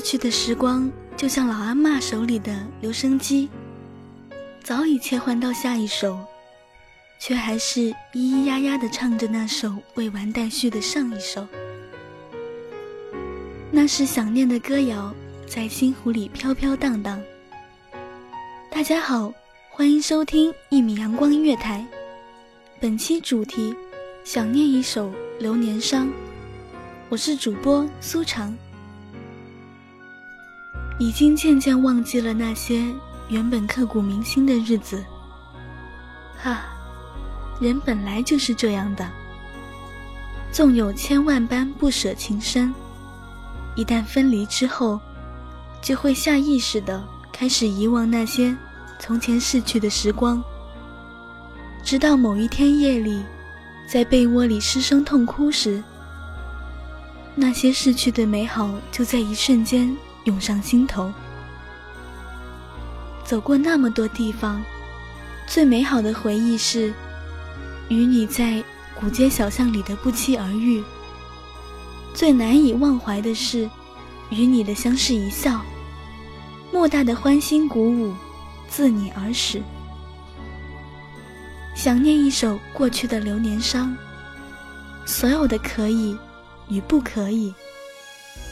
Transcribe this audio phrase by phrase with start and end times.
[0.00, 3.50] 逝去的时光就像老阿嬷手里的留声机，
[4.62, 6.18] 早已切换到下一首，
[7.20, 11.46] 却还是咿咿呀呀的唱着那首未完待续的上一首。
[13.70, 15.14] 那是想念的歌谣，
[15.46, 17.20] 在心湖里飘飘荡荡。
[18.70, 19.30] 大家好，
[19.68, 21.86] 欢迎收听一米阳光音乐台，
[22.80, 23.76] 本期主题：
[24.24, 26.10] 想念一首流年伤。
[27.10, 28.56] 我是主播苏长。
[31.00, 32.84] 已经渐渐忘记了那些
[33.30, 35.02] 原本刻骨铭心的日子。
[36.36, 36.60] 哈，
[37.58, 39.08] 人本来就是这样的，
[40.52, 42.74] 纵有千万般不舍情深，
[43.74, 45.00] 一旦分离之后，
[45.80, 48.54] 就会下意识的开始遗忘那些
[48.98, 50.44] 从前逝去的时光，
[51.82, 53.24] 直到某一天夜里，
[53.88, 55.82] 在被窝里失声痛哭时，
[57.34, 59.96] 那些逝去的美好就在一瞬间。
[60.24, 61.12] 涌上心头，
[63.24, 64.62] 走过那么多地方，
[65.46, 66.92] 最美好的回忆是
[67.88, 68.62] 与你在
[68.94, 70.82] 古街小巷里的不期而遇；
[72.14, 73.68] 最难以忘怀的是
[74.30, 75.60] 与你的相视一笑，
[76.72, 78.14] 莫大的欢欣鼓舞
[78.68, 79.62] 自你而始。
[81.74, 83.96] 想念一首过去的流年伤，
[85.06, 86.16] 所有的可以
[86.68, 87.54] 与不可以。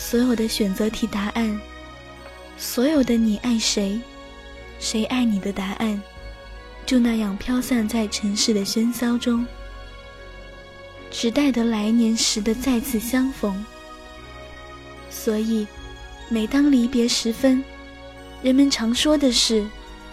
[0.00, 1.60] 所有的选择题答案，
[2.56, 4.00] 所有的你爱谁，
[4.78, 6.02] 谁爱你的答案，
[6.86, 9.46] 就那样飘散在城市的喧嚣中，
[11.10, 13.64] 只待得来年时的再次相逢。
[15.10, 15.66] 所以，
[16.30, 17.62] 每当离别时分，
[18.42, 19.64] 人们常说的是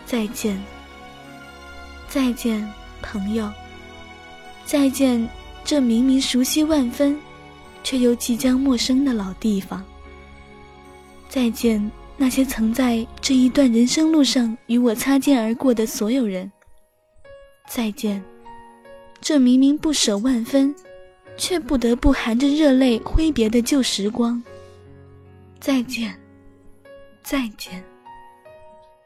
[0.05, 0.61] 再见，
[2.09, 2.69] 再见，
[3.01, 3.49] 朋友，
[4.65, 5.27] 再见，
[5.63, 7.17] 这明明熟悉万分。
[7.83, 9.83] 却又即将陌生的老地方。
[11.29, 16.51] 再见，那些曾在这一段人生路上与我擦肩而过的所有人。
[17.67, 18.23] 再见，
[19.19, 20.73] 这明明不舍万分，
[21.37, 24.41] 却不得不含着热泪挥别的旧时光。
[25.59, 26.17] 再见，
[27.23, 27.83] 再见，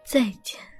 [0.05, 0.70] 再见。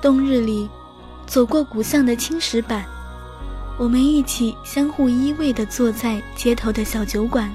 [0.00, 0.68] 冬日里，
[1.26, 2.84] 走过古巷的青石板，
[3.76, 7.52] 我们一起相互依偎地坐在街头的小酒馆，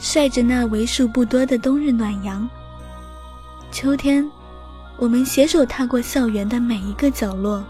[0.00, 2.48] 晒着那为数不多的冬日暖阳。
[3.70, 4.28] 秋天，
[4.96, 7.62] 我们携手踏过校园的每一个角落，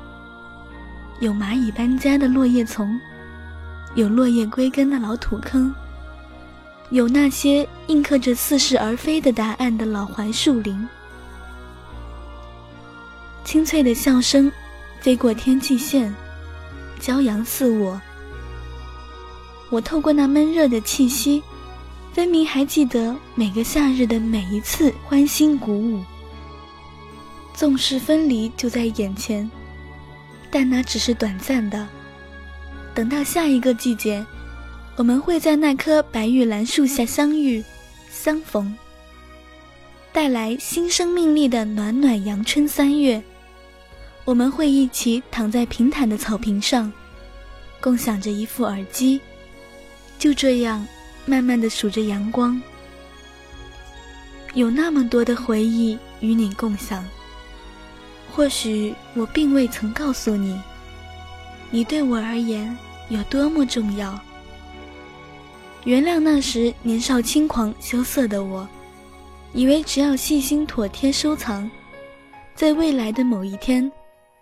[1.21, 2.99] 有蚂蚁搬家的落叶丛，
[3.95, 5.75] 有落叶归根的老土坑，
[6.89, 10.89] 有那些印刻着似是而非的答案的老槐树林。
[13.49, 14.53] 清脆的笑声，
[15.01, 16.15] 飞过天际线，
[17.01, 17.99] 骄阳似我。
[19.71, 21.43] 我透过那闷热的气息，
[22.13, 26.05] 分明还记得每个夏日的每一次欢欣鼓舞。
[27.55, 29.51] 纵使分离就在眼前，
[30.51, 31.89] 但那只是短暂的。
[32.95, 34.23] 等到下一个季节，
[34.95, 37.65] 我们会在那棵白玉兰树下相遇、
[38.11, 38.77] 相逢，
[40.13, 43.23] 带来新生命力的暖暖阳春三月。
[44.29, 46.93] 我们会一起躺在平坦的草坪上，
[47.81, 49.19] 共享着一副耳机，
[50.19, 50.87] 就这样
[51.25, 52.61] 慢慢的数着阳光。
[54.53, 57.03] 有那么多的回忆与你共享。
[58.31, 60.61] 或许我并未曾告诉你，
[61.71, 62.77] 你对我而言
[63.09, 64.21] 有多么重要。
[65.85, 68.69] 原谅那时年少轻狂、羞涩的我，
[69.55, 71.71] 以为只要细心妥帖收藏，
[72.55, 73.91] 在未来的某一天，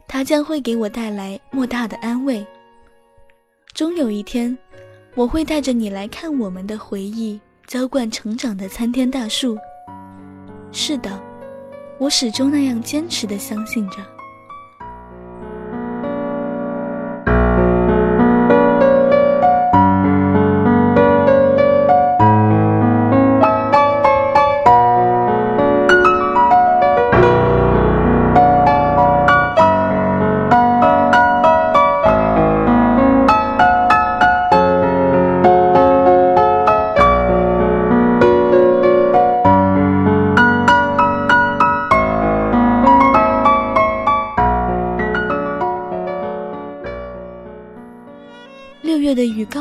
[0.09, 2.47] 它将会给我带来莫大的安慰。
[3.75, 4.57] 终有一天，
[5.15, 9.59] 我会带着你来看我们的回忆浇灌成长的参天大树。
[10.73, 11.23] 是的，
[11.99, 13.97] 我始终那样坚持的相信着。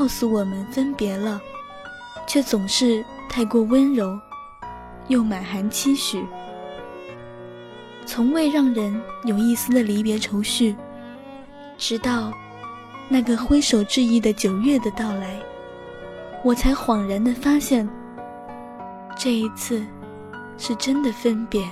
[0.05, 1.41] 告诉我们分别了，
[2.27, 4.15] 却总是太过温柔，
[5.07, 6.23] 又满含期许，
[8.05, 10.75] 从未让人有一丝的离别愁绪。
[11.75, 12.31] 直到
[13.09, 15.41] 那个挥手致意的九月的到来，
[16.43, 17.89] 我才恍然的发现，
[19.17, 19.83] 这一次
[20.55, 21.67] 是真的分别。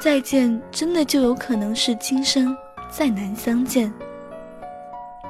[0.00, 2.56] 再见，真的就有可能是今生
[2.90, 3.94] 再难相见。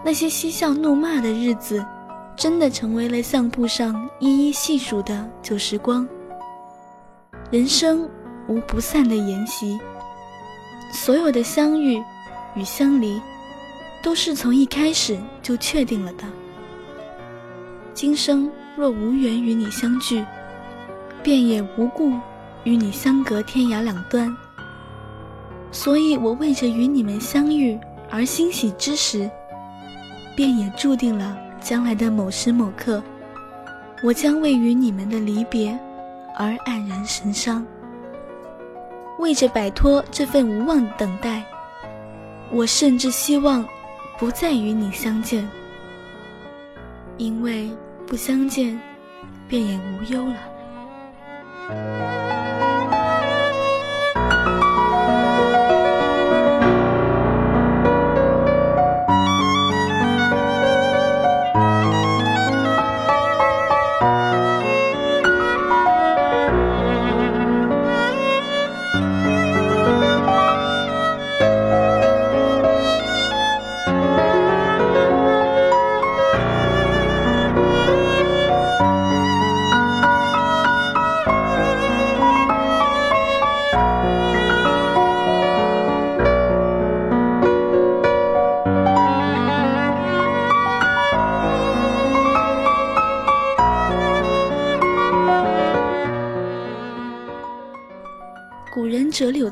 [0.04, 1.84] 那些嬉笑怒骂的日子，
[2.36, 6.06] 真的成为了相簿上一一细数的旧时光。
[7.52, 8.08] 人生
[8.48, 9.78] 无不散的筵席，
[10.92, 12.02] 所有的相遇
[12.56, 13.20] 与相离，
[14.02, 16.24] 都是从一开始就确定了的。
[17.94, 20.24] 今生若无缘与你相聚，
[21.22, 22.12] 便也无故
[22.64, 24.36] 与你相隔天涯两端。
[25.70, 27.78] 所以我为着与你们相遇
[28.10, 29.30] 而欣喜之时。
[30.36, 33.02] 便也注定了，将来的某时某刻，
[34.02, 35.78] 我将为与你们的离别
[36.36, 37.64] 而黯然神伤。
[39.18, 41.44] 为着摆脱这份无望的等待，
[42.50, 43.64] 我甚至希望
[44.18, 45.48] 不再与你相见，
[47.18, 47.70] 因为
[48.06, 48.80] 不相见，
[49.48, 52.21] 便也无忧了。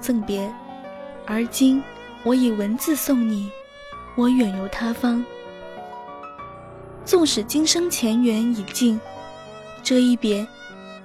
[0.00, 0.52] 赠别，
[1.26, 1.82] 而今
[2.24, 3.50] 我以文字送你，
[4.16, 5.24] 我远游他方。
[7.04, 9.00] 纵使今生前缘已尽，
[9.82, 10.46] 这一别，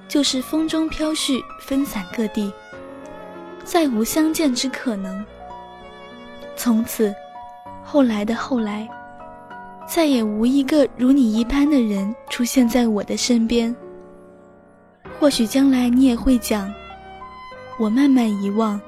[0.08, 2.52] 就是风中飘絮，分散各地，
[3.64, 5.26] 再无相见之可能。
[6.56, 7.14] 从此，
[7.84, 8.88] 后来的后来，
[9.88, 13.76] 再也无一个如你一般的人出现在我的身边。
[15.20, 16.74] 或许将来你也会讲。
[17.78, 18.80] 我慢慢遗忘，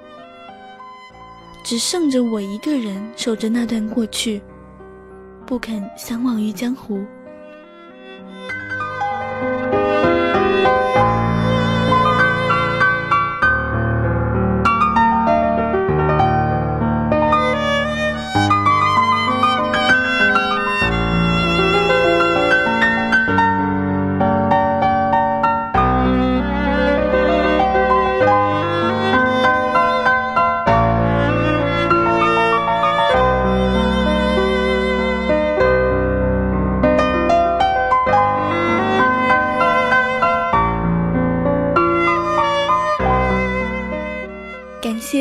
[1.63, 4.41] 只剩着我一个人守着那段过去，
[5.45, 7.03] 不肯相忘于江湖。